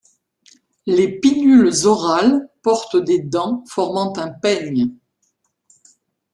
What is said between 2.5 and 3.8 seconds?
portent des dents